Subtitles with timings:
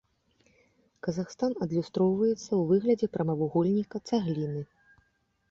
[1.07, 4.61] Казахстан адлюстроўваецца ў выглядзе прамавугольніка-цагліны.